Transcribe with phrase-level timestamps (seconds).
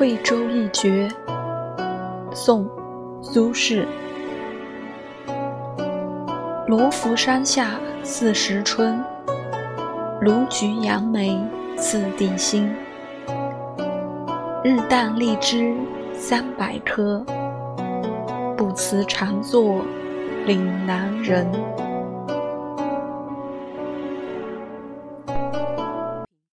[0.00, 1.06] 惠州一绝，
[2.32, 2.64] 宋·
[3.20, 3.84] 苏轼。
[6.66, 8.98] 罗浮山下四时春，
[10.22, 11.38] 卢橘杨梅
[11.76, 12.74] 次第新。
[14.64, 15.76] 日啖荔枝
[16.14, 17.22] 三百颗，
[18.56, 19.84] 不辞长作
[20.46, 21.46] 岭南人。